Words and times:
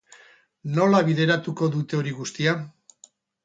Nola 0.77 1.03
bideratuko 1.11 1.71
dute 1.77 1.99
hori 2.01 2.17
guztia? 2.23 2.59